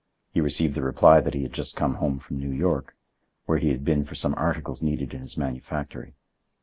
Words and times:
He 0.31 0.41
received 0.41 0.73
the 0.73 0.81
reply 0.81 1.21
that 1.21 1.35
he 1.35 1.43
had 1.43 1.53
just 1.53 1.75
come 1.75 1.93
home 2.01 2.17
from 2.17 2.39
New 2.39 2.49
York, 2.51 2.95
where 3.45 3.59
he 3.59 3.69
had 3.69 3.85
been 3.85 4.03
for 4.03 4.15
some 4.15 4.33
articles 4.35 4.81
needed 4.81 5.13
in 5.13 5.21
his 5.21 5.37
manufactory. 5.37 6.15